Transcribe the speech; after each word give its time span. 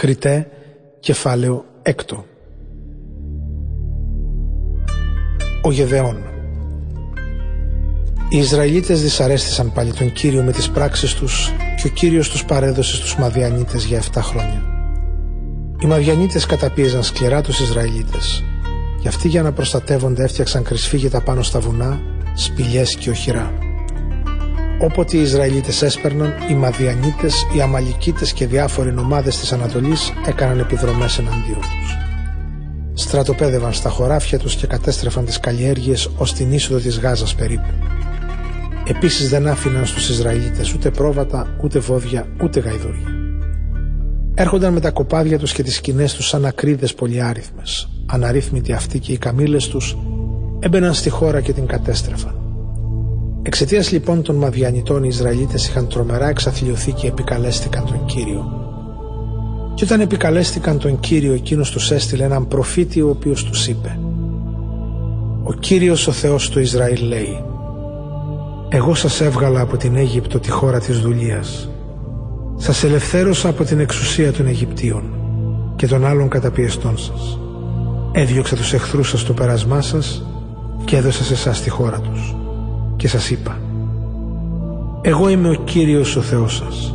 Κριτέ, 0.00 0.48
κεφάλαιο 1.00 1.64
έκτο. 1.82 2.24
Ο 5.62 5.72
Γεδεών 5.72 6.16
Οι 8.28 8.38
Ισραηλίτες 8.38 9.02
δυσαρέστησαν 9.02 9.72
πάλι 9.72 9.92
τον 9.92 10.12
Κύριο 10.12 10.42
με 10.42 10.52
τις 10.52 10.70
πράξεις 10.70 11.14
τους 11.14 11.52
και 11.76 11.86
ο 11.86 11.90
Κύριος 11.90 12.30
τους 12.30 12.44
παρέδωσε 12.44 12.96
στους 12.96 13.16
Μαδιανίτες 13.16 13.84
για 13.84 13.98
7 13.98 14.20
χρόνια. 14.22 14.62
Οι 15.80 15.86
Μαδιανίτες 15.86 16.46
καταπίεζαν 16.46 17.02
σκληρά 17.02 17.40
τους 17.40 17.60
Ισραηλίτες 17.60 18.44
και 19.00 19.08
αυτοί 19.08 19.28
για 19.28 19.42
να 19.42 19.52
προστατεύονται 19.52 20.24
έφτιαξαν 20.24 20.62
κρυσφύγετα 20.62 21.20
πάνω 21.20 21.42
στα 21.42 21.60
βουνά, 21.60 22.00
σπηλιές 22.34 22.96
και 22.96 23.10
οχυρά. 23.10 23.65
Όποτε 24.78 25.16
οι 25.16 25.20
Ισραηλίτες 25.20 25.82
έσπερναν, 25.82 26.34
οι 26.50 26.54
Μαδιανίτες, 26.54 27.46
οι 27.56 27.60
Αμαλικίτες 27.60 28.32
και 28.32 28.46
διάφοροι 28.46 28.92
νομάδες 28.92 29.38
της 29.38 29.52
Ανατολής 29.52 30.12
έκαναν 30.26 30.58
επιδρομές 30.58 31.18
εναντίον 31.18 31.60
τους. 31.60 31.96
Στρατοπέδευαν 32.94 33.72
στα 33.72 33.88
χωράφια 33.88 34.38
τους 34.38 34.54
και 34.54 34.66
κατέστρεφαν 34.66 35.24
τις 35.24 35.40
καλλιέργειες 35.40 36.10
ως 36.16 36.32
την 36.32 36.52
είσοδο 36.52 36.80
της 36.80 36.98
Γάζας 36.98 37.34
περίπου. 37.34 37.68
Επίσης 38.86 39.28
δεν 39.28 39.46
άφηναν 39.46 39.86
στους 39.86 40.08
Ισραηλίτες 40.08 40.74
ούτε 40.74 40.90
πρόβατα, 40.90 41.56
ούτε 41.62 41.78
βόδια, 41.78 42.26
ούτε 42.42 42.60
γαϊδούρια. 42.60 43.08
Έρχονταν 44.34 44.72
με 44.72 44.80
τα 44.80 44.90
κοπάδια 44.90 45.38
τους 45.38 45.52
και 45.52 45.62
τις 45.62 45.74
σκηνές 45.74 46.14
τους 46.14 46.28
σαν 46.28 46.44
ακρίδες 46.44 46.94
πολυάριθμες. 46.94 47.88
Αναρρύθμιτοι 48.06 48.72
αυτοί 48.72 48.98
και 48.98 49.12
οι 49.12 49.18
καμήλες 49.18 49.68
τους 49.68 49.96
έμπαιναν 50.58 50.94
στη 50.94 51.10
χώρα 51.10 51.40
και 51.40 51.52
την 51.52 51.66
κατέστρεφαν. 51.66 52.45
Εξαιτίας 53.46 53.90
λοιπόν 53.90 54.22
των 54.22 54.36
Μαδιανιτών 54.36 55.04
οι 55.04 55.08
Ισραηλίτες 55.10 55.68
είχαν 55.68 55.88
τρομερά 55.88 56.28
εξαθλιωθεί 56.28 56.92
και 56.92 57.06
επικαλέστηκαν 57.06 57.84
τον 57.84 58.04
Κύριο. 58.04 58.44
Και 59.74 59.84
όταν 59.84 60.00
επικαλέστηκαν 60.00 60.78
τον 60.78 61.00
Κύριο 61.00 61.32
εκείνος 61.32 61.70
τους 61.70 61.90
έστειλε 61.90 62.24
έναν 62.24 62.48
προφήτη 62.48 63.00
ο 63.00 63.08
οποίος 63.08 63.44
τους 63.44 63.68
είπε 63.68 63.98
«Ο 65.42 65.52
Κύριος 65.52 66.06
ο 66.06 66.12
Θεός 66.12 66.48
του 66.50 66.60
Ισραήλ 66.60 67.02
λέει 67.02 67.44
«Εγώ 68.68 68.94
σας 68.94 69.20
έβγαλα 69.20 69.60
από 69.60 69.76
την 69.76 69.96
Αίγυπτο 69.96 70.38
τη 70.38 70.50
χώρα 70.50 70.80
της 70.80 71.00
δουλείας. 71.00 71.70
Σας 72.56 72.84
ελευθέρωσα 72.84 73.48
από 73.48 73.64
την 73.64 73.80
εξουσία 73.80 74.32
των 74.32 74.46
Αιγυπτίων 74.46 75.04
και 75.76 75.86
των 75.86 76.06
άλλων 76.06 76.28
καταπιεστών 76.28 76.98
σας. 76.98 77.38
Έδιωξα 78.12 78.56
τους 78.56 78.72
εχθρούς 78.72 79.08
σας 79.08 79.20
στο 79.20 79.32
πέρασμά 79.32 79.80
σας 79.80 80.26
και 80.84 80.96
έδωσα 80.96 81.24
σε 81.24 81.32
εσάς 81.32 81.62
τη 81.62 81.70
χώρα 81.70 82.00
τους 82.00 82.36
και 83.06 83.12
σας 83.12 83.30
είπα 83.30 83.58
«Εγώ 85.02 85.28
είμαι 85.28 85.48
ο 85.48 85.54
Κύριος 85.54 86.16
ο 86.16 86.20
Θεός 86.20 86.56
σας. 86.56 86.94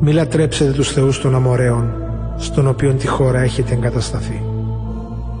Μη 0.00 0.12
λατρέψετε 0.12 0.72
τους 0.72 0.92
θεούς 0.92 1.20
των 1.20 1.34
Αμοραίων, 1.34 1.92
στον 2.36 2.66
οποίον 2.66 2.96
τη 2.96 3.06
χώρα 3.06 3.40
έχετε 3.40 3.74
εγκατασταθεί. 3.74 4.42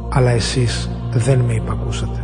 Αλλά 0.08 0.30
εσείς 0.30 0.90
δεν 1.12 1.38
με 1.38 1.52
υπακούσατε». 1.52 2.22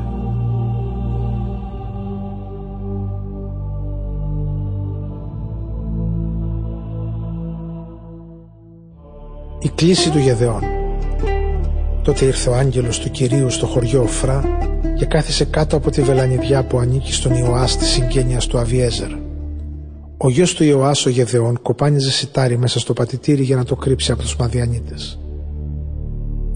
Η 9.58 9.68
κλίση 9.74 10.10
του 10.10 10.18
Γεδεών 10.18 10.62
Τότε 12.02 12.24
ήρθε 12.24 12.50
ο 12.50 12.54
άγγελος 12.54 12.98
του 12.98 13.10
Κυρίου 13.10 13.50
στο 13.50 13.66
χωριό 13.66 14.02
Οφρά 14.02 14.42
και 15.04 15.10
κάθισε 15.10 15.44
κάτω 15.44 15.76
από 15.76 15.90
τη 15.90 16.02
βελανιδιά 16.02 16.64
που 16.64 16.78
ανήκει 16.78 17.12
στον 17.12 17.32
Ιωάς 17.32 17.76
της 17.76 17.88
συγγένειας 17.88 18.46
του 18.46 18.58
Αβιέζερ. 18.58 19.10
Ο 20.16 20.30
γιος 20.30 20.54
του 20.54 20.64
Ιωάς 20.64 21.06
ο 21.06 21.10
Γεδεών 21.10 21.62
κοπάνιζε 21.62 22.10
σιτάρι 22.10 22.58
μέσα 22.58 22.78
στο 22.78 22.92
πατητήρι 22.92 23.42
για 23.42 23.56
να 23.56 23.64
το 23.64 23.76
κρύψει 23.76 24.12
από 24.12 24.22
τους 24.22 24.36
Μαδιανίτες. 24.36 25.18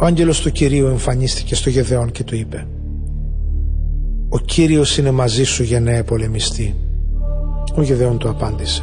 Ο 0.01 0.05
άγγελος 0.05 0.41
του 0.41 0.51
Κυρίου 0.51 0.87
εμφανίστηκε 0.87 1.55
στο 1.55 1.71
Γεδεών 1.71 2.11
και 2.11 2.25
του 2.25 2.35
είπε 2.35 2.67
«Ο 4.29 4.39
Κύριος 4.39 4.99
είναι 4.99 5.11
μαζί 5.11 5.45
σου 5.45 5.62
γενναία 5.62 6.05
πολεμιστή». 6.05 6.75
Ο 7.75 7.83
Γεδεών 7.83 8.19
του 8.19 8.28
απάντησε 8.28 8.83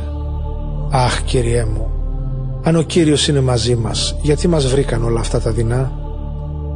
«Αχ 0.91 1.23
Κύριέ 1.23 1.66
μου, 1.66 1.89
αν 2.63 2.75
ο 2.75 2.81
Κύριος 2.81 3.28
είναι 3.28 3.41
μαζί 3.41 3.75
μας, 3.75 4.16
γιατί 4.22 4.47
μας 4.47 4.66
βρήκαν 4.66 5.03
όλα 5.03 5.19
αυτά 5.19 5.39
τα 5.41 5.51
δεινά» 5.51 6.04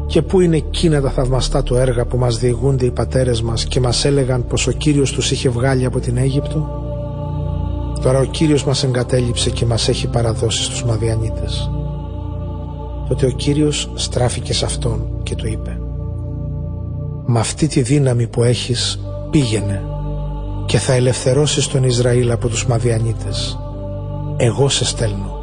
Και 0.10 0.22
πού 0.22 0.40
είναι 0.40 0.56
εκείνα 0.56 1.02
τα 1.02 1.10
θαυμαστά 1.10 1.64
του 1.64 1.76
έργα 1.76 2.06
που 2.06 2.18
μας 2.18 2.38
διηγούνται 2.38 2.86
οι 2.86 2.92
πατέρες 2.92 3.42
μας 3.42 3.66
και 3.66 3.80
μας 3.80 4.06
έλεγαν 4.06 4.46
πως 4.48 4.68
ο 4.68 4.72
Κύριος 4.72 5.12
τους 5.12 5.32
είχε 5.32 5.50
βγάλει 5.50 5.86
από 5.86 6.00
την 6.00 6.18
Αίγυπτο; 6.18 6.70
Τώρα 8.02 8.20
ο 8.20 8.24
Κύριος 8.24 8.64
μας 8.64 8.84
εγκατέλειψε 8.84 9.50
και 9.50 9.66
μας 9.66 9.88
έχει 9.88 10.08
παραδώσει 10.08 10.64
στους 10.64 10.84
Μαδιανίτες. 10.84 11.72
Τότε 13.08 13.26
ο 13.26 13.30
Κύριος 13.30 13.92
στράφηκε 13.94 14.54
σε 14.54 14.66
αυτόν 14.66 15.20
και 15.24 15.36
του 15.36 15.48
είπε 15.48 15.80
«Με 17.26 17.40
αυτή 17.40 17.68
τη 17.68 17.82
δύναμη 17.82 18.28
που 18.28 18.44
έχεις 18.44 19.00
πήγαινε 19.30 19.84
και 20.66 20.78
θα 20.78 20.94
ελευθερώσεις 20.94 21.68
τον 21.68 21.84
Ισραήλ 21.84 22.32
από 22.32 22.48
τους 22.48 22.66
Μαδιανίτες. 22.66 23.60
Εγώ 24.38 24.70
σε 24.70 24.86
στέλνω». 24.86 25.38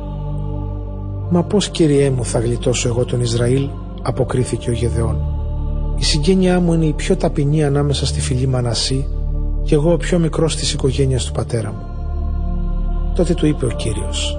«Μα 1.31 1.43
πώς 1.43 1.69
Κύριέ 1.69 2.11
μου 2.11 2.25
θα 2.25 2.39
γλιτώσω 2.39 2.89
εγώ 2.89 3.05
τον 3.05 3.21
Ισραήλ» 3.21 3.69
αποκρίθηκε 4.07 4.71
ο 4.71 4.73
Γεδεών. 4.73 5.17
Η 5.97 6.05
συγγένειά 6.05 6.61
μου 6.61 6.73
είναι 6.73 6.85
η 6.85 6.93
πιο 6.93 7.17
ταπεινή 7.17 7.65
ανάμεσα 7.65 8.07
στη 8.07 8.21
φυλή 8.21 8.47
Μανασί 8.47 9.09
και 9.63 9.75
εγώ 9.75 9.93
ο 9.93 9.97
πιο 9.97 10.19
μικρός 10.19 10.57
της 10.57 10.73
οικογένειας 10.73 11.25
του 11.25 11.33
πατέρα 11.33 11.73
μου. 11.73 11.85
Τότε 13.15 13.35
του 13.35 13.47
είπε 13.47 13.65
ο 13.65 13.69
Κύριος 13.69 14.39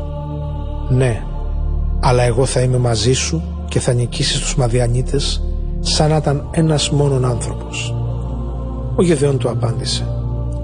«Ναι, 0.90 1.24
αλλά 2.00 2.24
εγώ 2.24 2.46
θα 2.46 2.62
είμαι 2.62 2.78
μαζί 2.78 3.14
σου 3.14 3.44
και 3.68 3.80
θα 3.80 3.94
νικήσεις 3.94 4.40
τους 4.40 4.56
Μαδιανίτες 4.56 5.44
σαν 5.80 6.10
να 6.10 6.16
ήταν 6.16 6.48
ένας 6.52 6.90
μόνον 6.90 7.26
άνθρωπος». 7.26 7.96
Ο 8.96 9.04
Γεδεών 9.04 9.38
του 9.38 9.50
απάντησε 9.50 10.08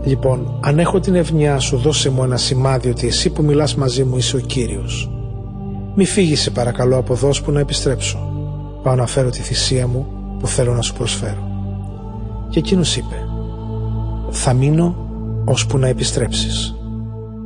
«Λοιπόν, 0.03 0.59
αν 0.59 0.79
έχω 0.79 0.99
την 0.99 1.15
ευνοιά 1.15 1.59
σου 1.59 1.77
δώσε 1.77 2.09
μου 2.09 2.23
ένα 2.23 2.37
σημάδι 2.37 2.89
ότι 2.89 3.07
εσύ 3.07 3.29
που 3.29 3.43
μιλάς 3.43 3.75
μαζί 3.75 4.03
μου 4.03 4.17
είσαι 4.17 4.35
ο 4.35 4.39
Κύριος. 4.39 5.09
Μη 5.95 6.05
φύγεις 6.05 6.41
σε 6.41 6.49
παρακαλώ 6.49 6.97
από 6.97 7.13
εδώ 7.13 7.29
που 7.43 7.51
να 7.51 7.59
επιστρέψω» 7.59 8.32
πάω 8.83 8.95
να 8.95 9.05
φέρω 9.05 9.29
τη 9.29 9.41
θυσία 9.41 9.87
μου 9.87 10.07
που 10.39 10.47
θέλω 10.47 10.73
να 10.73 10.81
σου 10.81 10.93
προσφέρω. 10.93 11.47
Και 12.49 12.59
εκείνος 12.59 12.97
είπε 12.97 13.27
«Θα 14.29 14.53
μείνω 14.53 14.95
ώσπου 15.45 15.77
να 15.77 15.87
επιστρέψεις». 15.87 16.75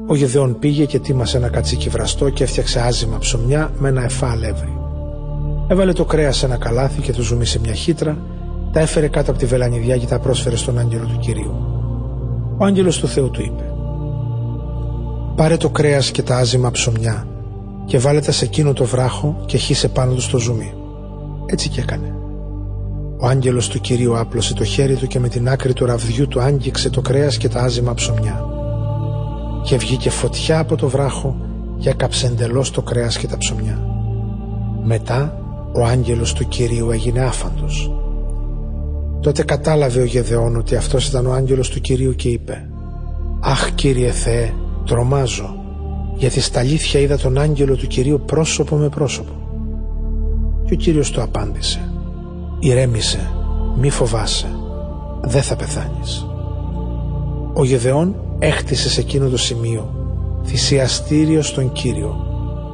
Ο 0.08 0.16
Γεδεών 0.16 0.60
πήγε 0.60 0.86
και 0.86 1.00
τίμασε 1.00 1.38
ένα 1.38 1.50
κατσίκι 1.50 1.90
βραστό 1.90 2.30
και 2.30 2.44
έφτιαξε 2.44 2.80
άζημα 2.80 3.18
ψωμιά 3.18 3.72
με 3.78 3.90
ένα 3.90 4.04
εφά 4.04 4.32
αλεύρι. 4.32 4.78
Έβαλε 5.68 5.94
το 5.94 6.06
κρέα 6.06 6.32
σε 6.32 6.46
ένα 6.46 6.58
καλάθι 6.58 7.02
και 7.02 7.12
το 7.12 7.22
ζουμί 7.22 7.46
σε 7.46 7.60
μια 7.60 7.74
χύτρα, 7.74 8.18
τα 8.72 8.80
έφερε 8.80 9.08
κάτω 9.08 9.32
από 9.32 9.40
τη 9.40 9.46
βελανιδιά 9.46 9.98
και 9.98 10.06
τα 10.06 10.20
πρόσφερε 10.20 10.56
στον 10.56 10.78
άγγελο 10.78 11.06
του 11.06 11.20
κυρίου. 11.20 11.56
Ο 12.58 12.66
άγγελος 12.66 13.00
του 13.00 13.08
Θεού 13.08 13.30
του 13.30 13.42
είπε: 13.42 13.74
Πάρε 15.36 15.58
το 15.58 15.70
κρέας 15.70 16.12
και 16.12 16.22
τα 16.22 16.38
άζημα 16.38 16.72
ψωμιά 16.72 17.28
και 17.86 17.98
βάλε 17.98 18.20
τα 18.20 18.32
σε 18.32 18.46
εκείνο 18.46 18.74
το 18.74 18.86
βράχο 18.86 19.44
και 19.46 19.58
χύσε 19.58 19.88
πάνω 19.88 20.14
του 20.14 20.22
στο 20.22 20.38
ζουμί. 20.38 20.74
Έτσι 21.50 21.70
και 21.70 21.82
έκανε. 21.82 22.16
Ο 23.20 23.28
άγγελος 23.28 23.68
του 23.68 23.80
Κυρίου 23.80 24.18
άπλωσε 24.18 24.54
το 24.54 24.64
χέρι 24.64 24.96
του 24.96 25.08
και 25.08 25.20
με 25.20 25.30
την 25.30 25.50
άκρη 25.50 25.74
του 25.74 25.86
ραβδιού 25.86 26.28
του 26.28 26.42
άγγιξε 26.42 26.90
το 26.90 27.02
κρέας 27.02 27.38
και 27.38 27.48
τα 27.48 27.62
άζημα 27.62 27.94
ψωμιά. 27.94 28.46
Και 29.64 29.78
βγήκε 29.78 30.10
φωτιά 30.10 30.60
από 30.60 30.76
το 30.76 30.88
βράχο 30.88 31.36
και 31.80 31.90
έκαψε 31.90 32.28
εντελώς 32.28 32.72
το 32.72 32.82
κρέας 32.82 33.18
και 33.18 33.28
τα 33.28 33.38
ψωμιά. 33.38 33.80
Μετά 34.84 35.40
ο 35.74 35.84
άγγελος 35.86 36.34
του 36.34 36.48
Κυρίου 36.48 36.92
έγινε 36.92 37.20
άφαντος. 37.20 37.92
Τότε 39.22 39.44
κατάλαβε 39.44 40.02
ο 40.02 40.06
Γεδεών 40.06 40.56
ότι 40.56 40.76
αυτός 40.76 41.08
ήταν 41.08 41.26
ο 41.26 41.34
άγγελος 41.34 41.70
του 41.70 41.82
Κυρίου 41.82 42.16
και 42.16 42.30
είπε 42.30 42.70
«Αχ 43.40 43.72
Κύριε 43.76 44.12
Θεέ, 44.12 44.54
τρομάζω, 44.86 45.56
γιατί 46.16 46.40
στα 46.40 46.60
αλήθεια 46.60 47.00
είδα 47.00 47.18
τον 47.18 47.38
άγγελο 47.38 47.76
του 47.76 47.88
Κυρίου 47.88 48.22
πρόσωπο 48.26 48.76
με 48.76 48.90
πρόσωπο». 48.90 49.47
Και 50.68 50.74
ο 50.74 50.78
Κύριος 50.78 51.12
του 51.12 51.22
απάντησε 51.22 51.92
«Ηρέμησε, 52.60 53.32
μη 53.78 53.90
φοβάσαι, 53.90 54.48
δεν 55.22 55.42
θα 55.42 55.56
πεθάνεις». 55.56 56.26
Ο 57.54 57.66
Γεδεών 57.66 58.16
έχτισε 58.40 58.90
σε 58.90 59.00
εκείνο 59.00 59.30
το 59.30 59.38
σημείο 59.38 59.98
θυσιαστήριο 60.46 61.42
στον 61.42 61.72
Κύριο 61.72 62.16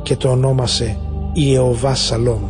και 0.03 0.15
το 0.15 0.29
ονόμασε 0.29 0.97
Ιεωβά 1.33 1.95
Σαλόμ, 1.95 2.41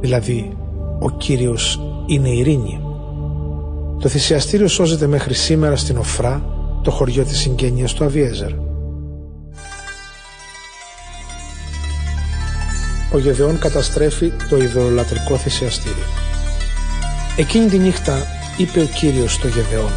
δηλαδή 0.00 0.56
ο 0.98 1.10
Κύριος 1.10 1.80
είναι 2.06 2.28
ειρήνη. 2.28 2.80
Το 4.00 4.08
θυσιαστήριο 4.08 4.68
σώζεται 4.68 5.06
μέχρι 5.06 5.34
σήμερα 5.34 5.76
στην 5.76 5.96
Οφρά, 5.96 6.42
το 6.82 6.90
χωριό 6.90 7.24
της 7.24 7.38
συγγένειας 7.38 7.92
του 7.92 8.04
Αβιέζερ. 8.04 8.50
Ο 13.12 13.18
Γεδεών 13.18 13.58
καταστρέφει 13.58 14.32
το 14.48 14.56
ιδωλολατρικό 14.56 15.36
θυσιαστήριο. 15.36 16.04
Εκείνη 17.36 17.68
τη 17.68 17.78
νύχτα 17.78 18.16
είπε 18.56 18.80
ο 18.80 18.84
Κύριος 18.84 19.32
στο 19.32 19.48
Γεδεών 19.48 19.90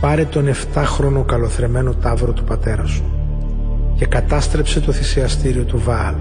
«Πάρε 0.00 0.24
τον 0.24 0.48
7χρονο 0.74 1.24
καλοθρεμένο 1.26 1.94
τάβρο 1.94 2.32
του 2.32 2.44
πατέρα 2.44 2.86
σου 2.86 3.04
και 3.96 4.06
κατάστρεψε 4.06 4.80
το 4.80 4.92
θυσιαστήριο 4.92 5.64
του 5.64 5.78
Βάαλ 5.84 6.14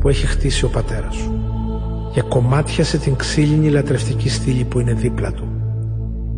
που 0.00 0.08
έχει 0.08 0.26
χτίσει 0.26 0.64
ο 0.64 0.68
πατέρας 0.68 1.14
σου 1.14 1.40
και 2.12 2.22
κομμάτιασε 2.22 2.98
την 2.98 3.16
ξύλινη 3.16 3.70
λατρευτική 3.70 4.28
στήλη 4.28 4.64
που 4.64 4.80
είναι 4.80 4.92
δίπλα 4.92 5.32
του. 5.32 5.48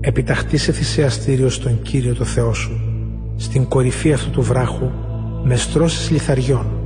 Επιταχτήσε 0.00 0.72
θυσιαστήριο 0.72 1.48
στον 1.48 1.82
Κύριο 1.82 2.14
το 2.14 2.24
Θεό 2.24 2.52
σου, 2.52 2.80
στην 3.36 3.68
κορυφή 3.68 4.12
αυτού 4.12 4.30
του 4.30 4.42
βράχου, 4.42 4.90
με 5.44 5.56
στρώσεις 5.56 6.10
λιθαριών 6.10 6.77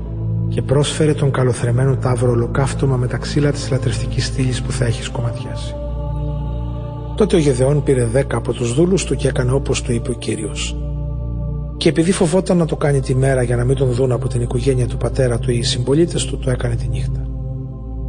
και 0.54 0.62
πρόσφερε 0.62 1.14
τον 1.14 1.30
καλοθρεμένο 1.30 1.96
τάβρο 1.96 2.30
ολοκαύτωμα 2.30 2.96
με 2.96 3.06
τα 3.06 3.16
ξύλα 3.16 3.52
της 3.52 3.70
λατρευτικής 3.70 4.26
στήλης 4.26 4.62
που 4.62 4.72
θα 4.72 4.84
έχεις 4.84 5.08
κομματιάσει. 5.08 5.74
Τότε 7.16 7.36
ο 7.36 7.38
Γεδεών 7.38 7.82
πήρε 7.82 8.04
δέκα 8.04 8.36
από 8.36 8.52
τους 8.52 8.74
δούλους 8.74 9.04
του 9.04 9.16
και 9.16 9.28
έκανε 9.28 9.52
όπως 9.52 9.82
του 9.82 9.92
είπε 9.92 10.10
ο 10.10 10.14
Κύριος. 10.14 10.76
Και 11.76 11.88
επειδή 11.88 12.12
φοβόταν 12.12 12.56
να 12.56 12.66
το 12.66 12.76
κάνει 12.76 13.00
τη 13.00 13.14
μέρα 13.14 13.42
για 13.42 13.56
να 13.56 13.64
μην 13.64 13.76
τον 13.76 13.90
δουν 13.90 14.12
από 14.12 14.28
την 14.28 14.42
οικογένεια 14.42 14.86
του 14.86 14.96
πατέρα 14.96 15.38
του 15.38 15.50
ή 15.50 15.58
οι 15.58 15.62
συμπολίτες 15.62 16.24
του, 16.24 16.38
το 16.38 16.50
έκανε 16.50 16.74
τη 16.74 16.88
νύχτα. 16.88 17.26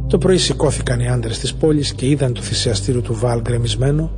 Το 0.06 0.18
πρωί 0.18 0.36
σηκώθηκαν 0.36 1.00
οι 1.00 1.08
άντρες 1.08 1.38
της 1.38 1.54
πόλης 1.54 1.94
και 1.94 2.08
είδαν 2.08 2.32
το 2.32 2.40
θυσιαστήριο 2.40 3.00
του 3.00 3.14
Βάλ 3.14 3.40
γκρεμισμένο, 3.40 4.10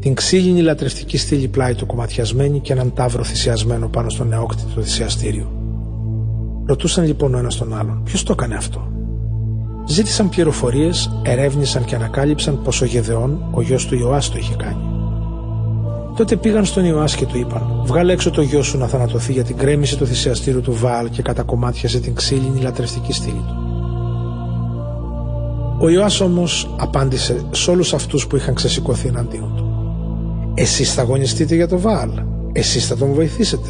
την 0.00 0.14
ξύλινη 0.14 0.60
λατρευτική 0.60 1.18
στήλη 1.18 1.48
πλάι 1.48 1.74
του 1.74 1.86
κομματιασμένη 1.86 2.60
και 2.60 2.72
έναν 2.72 2.92
τάβρο 2.94 3.24
θυσιασμένο 3.24 3.88
πάνω 3.88 4.08
στο 4.08 4.24
νεόκτητο 4.24 4.80
θυσιαστήριο. 4.80 5.67
Ρωτούσαν 6.68 7.04
λοιπόν 7.04 7.34
ο 7.34 7.38
ένας 7.38 7.56
τον 7.56 7.78
άλλον, 7.78 8.02
ποιος 8.04 8.22
το 8.22 8.32
έκανε 8.32 8.54
αυτό; 8.54 8.92
Ζήτησαν 9.86 10.28
πληροφορίες, 10.28 11.20
ερεύνησαν 11.22 11.84
και 11.84 11.94
ανακάλυψαν 11.94 12.62
πως 12.62 12.80
ο 12.80 12.84
Γεδεών, 12.84 13.48
ο 13.50 13.62
γιος 13.62 13.86
του 13.86 13.94
Ιωάς, 13.94 14.30
το 14.30 14.38
είχε 14.38 14.54
κάνει. 14.54 14.82
Τότε 16.16 16.36
πήγαν 16.36 16.64
στον 16.64 16.84
Ιωάς 16.84 17.14
και 17.14 17.26
του 17.26 17.38
είπαν: 17.38 17.82
Βγάλε 17.84 18.12
έξω 18.12 18.30
το 18.30 18.42
γιο 18.42 18.62
σου 18.62 18.78
να 18.78 18.86
θανατωθεί 18.86 19.32
για 19.32 19.44
την 19.44 19.56
κρέμιση 19.56 19.96
του 19.96 20.06
θυσιαστήριου 20.06 20.60
του 20.60 20.72
Βάλ 20.72 21.10
και 21.10 21.22
κατακομμάτιασε 21.22 22.00
την 22.00 22.14
ξύλινη 22.14 22.60
λατρευτική 22.60 23.12
στήλη 23.12 23.44
του. 23.48 23.56
Ο 25.80 25.88
Ιωάς 25.88 26.20
όμως 26.20 26.74
απάντησε 26.78 27.46
σε 27.50 27.70
όλους 27.70 27.94
αυτούς 27.94 28.26
που 28.26 28.36
είχαν 28.36 28.54
ξεσηκωθεί 28.54 29.08
εναντίον 29.08 29.52
του. 29.56 29.64
Εσείς 30.54 30.94
θα 30.94 31.02
αγωνιστείτε 31.02 31.54
για 31.54 31.68
το 31.68 31.78
Βάλ, 31.78 32.10
εσείς 32.52 32.86
θα 32.86 32.96
τον 32.96 33.12
βοηθήσετε. 33.12 33.68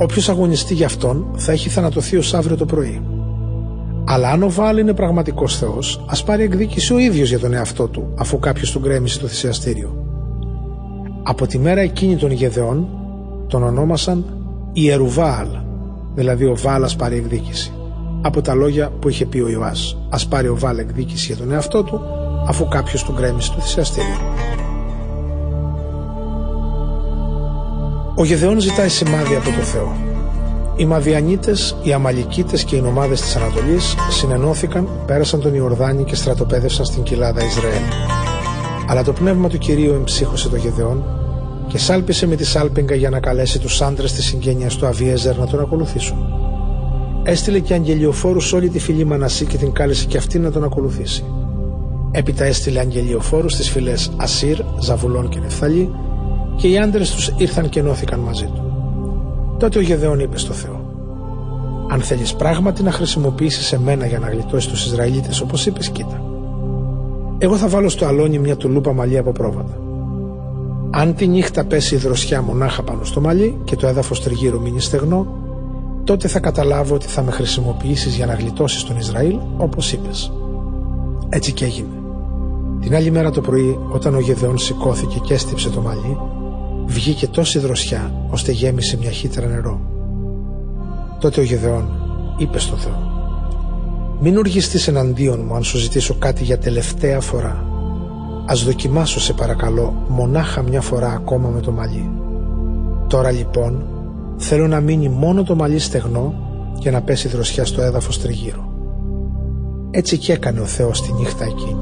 Όποιος 0.00 0.28
αγωνιστεί 0.28 0.74
για 0.74 0.86
αυτόν 0.86 1.26
θα 1.36 1.52
έχει 1.52 1.68
θανατωθεί 1.68 2.16
ως 2.16 2.34
αύριο 2.34 2.56
το 2.56 2.64
πρωί. 2.64 3.02
Αλλά 4.04 4.30
αν 4.30 4.42
ο 4.42 4.50
Βάλ 4.50 4.78
είναι 4.78 4.94
πραγματικός 4.94 5.58
Θεός, 5.58 6.04
ας 6.06 6.24
πάρει 6.24 6.42
εκδίκηση 6.42 6.94
ο 6.94 6.98
ίδιος 6.98 7.28
για 7.28 7.38
τον 7.38 7.54
εαυτό 7.54 7.88
του, 7.88 8.12
αφού 8.18 8.38
κάποιος 8.38 8.70
του 8.70 8.78
γκρέμισε 8.78 9.18
το 9.18 9.26
θυσιαστήριο. 9.26 10.04
Από 11.22 11.46
τη 11.46 11.58
μέρα 11.58 11.80
εκείνη 11.80 12.16
των 12.16 12.30
Γεδεών 12.30 12.88
τον 13.46 13.62
ονόμασαν 13.62 14.24
Ιερουβάλ, 14.72 15.48
δηλαδή 16.14 16.44
ο 16.44 16.56
Βάλας 16.56 16.96
πάρει 16.96 17.16
εκδίκηση 17.16 17.72
από 18.22 18.40
τα 18.40 18.54
λόγια 18.54 18.90
που 19.00 19.08
είχε 19.08 19.26
πει 19.26 19.38
ο 19.38 19.48
Ιωάς. 19.48 19.96
Ας 20.08 20.26
πάρει 20.26 20.48
ο 20.48 20.58
Βάλ 20.58 20.78
εκδίκηση 20.78 21.26
για 21.26 21.36
τον 21.36 21.52
εαυτό 21.52 21.82
του, 21.82 22.00
αφού 22.46 22.68
κάποιος 22.68 23.04
τον 23.04 23.14
γκρέμισε 23.14 23.52
το 23.52 23.60
θυσιαστήριο. 23.60 24.16
Ο 28.18 28.24
Γεδεών 28.24 28.60
ζητάει 28.60 28.88
σημάδι 28.88 29.34
από 29.34 29.44
το 29.44 29.62
Θεό. 29.62 29.96
Οι 30.76 30.84
Μαδιανίτες, 30.84 31.76
οι 31.82 31.92
Αμαλικίτες 31.92 32.64
και 32.64 32.76
οι 32.76 32.80
νομάδες 32.80 33.20
της 33.20 33.36
Ανατολής 33.36 33.94
συνενώθηκαν, 34.10 34.88
πέρασαν 35.06 35.40
τον 35.40 35.54
Ιορδάνη 35.54 36.04
και 36.04 36.14
στρατοπέδευσαν 36.14 36.84
στην 36.84 37.02
κοιλάδα 37.02 37.44
Ισραήλ. 37.44 37.82
Αλλά 38.88 39.04
το 39.04 39.12
πνεύμα 39.12 39.48
του 39.48 39.58
Κυρίου 39.58 39.92
εμψύχωσε 39.92 40.48
το 40.48 40.56
Γεδεών 40.56 41.04
και 41.68 41.78
σάλπισε 41.78 42.26
με 42.26 42.36
τη 42.36 42.44
σάλπιγγα 42.44 42.94
για 42.94 43.10
να 43.10 43.20
καλέσει 43.20 43.58
τους 43.58 43.82
άντρες 43.82 44.12
της 44.12 44.24
συγγένειας 44.24 44.76
του 44.76 44.86
Αβιέζερ 44.86 45.38
να 45.38 45.46
τον 45.46 45.60
ακολουθήσουν. 45.60 46.18
Έστειλε 47.22 47.58
και 47.58 47.74
αγγελιοφόρους 47.74 48.52
όλη 48.52 48.68
τη 48.68 48.78
φυλή 48.78 49.04
Μανασί 49.04 49.44
και 49.44 49.56
την 49.56 49.72
κάλεσε 49.72 50.06
και 50.06 50.16
αυτή 50.16 50.38
να 50.38 50.50
τον 50.50 50.64
ακολουθήσει. 50.64 51.24
Έπειτα 52.10 52.44
έστειλε 52.44 52.80
αγγελιοφόρους 52.80 53.52
στις 53.52 53.70
φυλές 53.70 54.10
Ασύρ, 54.16 54.58
Ζαβουλών 54.80 55.28
και 55.28 55.40
Νεφθαλή 55.40 55.90
και 56.58 56.68
οι 56.68 56.78
άντρες 56.78 57.10
τους 57.10 57.32
ήρθαν 57.36 57.68
και 57.68 57.80
ενώθηκαν 57.80 58.20
μαζί 58.20 58.44
του. 58.44 58.62
Τότε 59.58 59.78
ο 59.78 59.82
Γεδεών 59.82 60.20
είπε 60.20 60.38
στο 60.38 60.52
Θεό: 60.52 60.80
Αν 61.90 62.00
θέλεις 62.00 62.34
πράγματι 62.34 62.82
να 62.82 62.90
χρησιμοποιήσεις 62.90 63.72
εμένα 63.72 64.06
για 64.06 64.18
να 64.18 64.28
γλιτώσεις 64.28 64.70
τους 64.70 64.86
Ισραηλίτες 64.86 65.40
όπως 65.40 65.66
είπες, 65.66 65.88
κοίτα. 65.88 66.22
Εγώ 67.38 67.56
θα 67.56 67.68
βάλω 67.68 67.88
στο 67.88 68.06
αλόνι 68.06 68.38
μια 68.38 68.56
τουλούπα 68.56 68.92
μαλλί 68.92 69.18
από 69.18 69.32
πρόβατα. 69.32 69.80
Αν 70.90 71.14
τη 71.14 71.26
νύχτα 71.26 71.64
πέσει 71.64 71.94
η 71.94 71.98
δροσιά 71.98 72.42
μονάχα 72.42 72.82
πάνω 72.82 73.04
στο 73.04 73.20
μαλλί 73.20 73.58
και 73.64 73.76
το 73.76 73.86
έδαφος 73.86 74.22
τριγύρω 74.22 74.60
μείνει 74.60 74.80
στεγνό, 74.80 75.26
τότε 76.04 76.28
θα 76.28 76.40
καταλάβω 76.40 76.94
ότι 76.94 77.06
θα 77.06 77.22
με 77.22 77.30
χρησιμοποιήσεις 77.30 78.16
για 78.16 78.26
να 78.26 78.34
γλιτώσεις 78.34 78.84
τον 78.84 78.96
Ισραήλ 78.96 79.38
όπως 79.56 79.92
είπες. 79.92 80.32
Έτσι 81.28 81.52
και 81.52 81.64
έγινε. 81.64 81.88
Την 82.80 82.94
άλλη 82.94 83.10
μέρα 83.10 83.30
το 83.30 83.40
πρωί 83.40 83.78
όταν 83.90 84.14
ο 84.14 84.20
Γεδεών 84.20 84.58
σηκώθηκε 84.58 85.18
και 85.18 85.34
έστυψε 85.34 85.70
το 85.70 85.80
μαλλί 85.80 86.18
βγήκε 86.88 87.28
τόση 87.28 87.58
δροσιά 87.58 88.12
ώστε 88.30 88.52
γέμισε 88.52 88.96
μια 88.96 89.10
χύτρα 89.10 89.46
νερό. 89.46 89.80
Τότε 91.20 91.40
ο 91.40 91.44
Γεδεών 91.44 91.88
είπε 92.38 92.58
στον 92.58 92.78
Θεό 92.78 93.06
«Μην 94.20 94.36
οργιστείς 94.36 94.88
εναντίον 94.88 95.44
μου 95.46 95.54
αν 95.54 95.62
σου 95.62 95.78
ζητήσω 95.78 96.14
κάτι 96.14 96.44
για 96.44 96.58
τελευταία 96.58 97.20
φορά. 97.20 97.64
Ας 98.46 98.64
δοκιμάσω 98.64 99.20
σε 99.20 99.32
παρακαλώ 99.32 100.04
μονάχα 100.08 100.62
μια 100.62 100.80
φορά 100.80 101.12
ακόμα 101.12 101.48
με 101.48 101.60
το 101.60 101.70
μαλλί. 101.70 102.10
Τώρα 103.06 103.30
λοιπόν 103.30 103.84
Θέλω 104.40 104.66
να 104.66 104.80
μείνει 104.80 105.08
μόνο 105.08 105.42
το 105.42 105.54
μαλλί 105.54 105.78
στεγνό 105.78 106.34
και 106.78 106.90
να 106.90 107.00
πέσει 107.00 107.28
δροσιά 107.28 107.64
στο 107.64 107.82
έδαφος 107.82 108.20
τριγύρω. 108.20 108.72
Έτσι 109.90 110.18
και 110.18 110.32
έκανε 110.32 110.60
ο 110.60 110.64
Θεός 110.64 111.02
τη 111.02 111.12
νύχτα 111.12 111.44
εκείνη. 111.44 111.80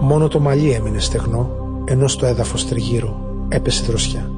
Μόνο 0.00 0.28
το 0.28 0.40
μαλλί 0.40 0.70
έμεινε 0.70 0.98
στεγνό, 0.98 1.50
ενώ 1.84 2.08
στο 2.08 2.26
έδαφος 2.26 2.66
τριγύρω 2.66 3.23
έπεσε 3.48 3.84
δροσιά. 3.84 4.33